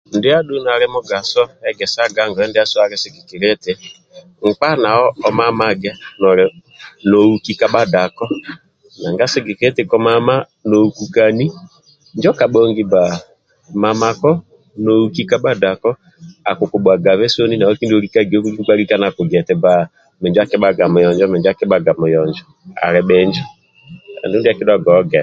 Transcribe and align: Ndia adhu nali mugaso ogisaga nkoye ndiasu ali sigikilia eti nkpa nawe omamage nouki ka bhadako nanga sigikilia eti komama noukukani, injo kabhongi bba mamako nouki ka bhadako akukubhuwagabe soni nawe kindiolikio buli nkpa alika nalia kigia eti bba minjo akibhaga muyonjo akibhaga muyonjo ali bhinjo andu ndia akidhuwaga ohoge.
Ndia 0.17 0.35
adhu 0.39 0.55
nali 0.65 0.85
mugaso 0.95 1.41
ogisaga 1.69 2.21
nkoye 2.27 2.47
ndiasu 2.49 2.75
ali 2.83 2.97
sigikilia 3.01 3.51
eti 3.55 3.73
nkpa 4.47 4.69
nawe 4.81 5.05
omamage 5.27 5.91
nouki 7.09 7.53
ka 7.59 7.67
bhadako 7.73 8.25
nanga 9.01 9.25
sigikilia 9.33 9.71
eti 9.71 9.83
komama 9.91 10.35
noukukani, 10.69 11.45
injo 12.13 12.31
kabhongi 12.39 12.83
bba 12.87 13.01
mamako 13.81 14.31
nouki 14.83 15.23
ka 15.29 15.37
bhadako 15.43 15.89
akukubhuwagabe 16.49 17.25
soni 17.33 17.55
nawe 17.57 17.73
kindiolikio 17.79 18.37
buli 18.41 18.57
nkpa 18.59 18.73
alika 18.75 18.93
nalia 18.99 19.15
kigia 19.17 19.41
eti 19.43 19.55
bba 19.57 19.73
minjo 20.21 20.39
akibhaga 20.41 20.83
muyonjo 20.93 21.25
akibhaga 21.51 21.91
muyonjo 21.99 22.43
ali 22.83 23.01
bhinjo 23.07 23.43
andu 24.23 24.37
ndia 24.39 24.51
akidhuwaga 24.53 24.89
ohoge. 24.93 25.19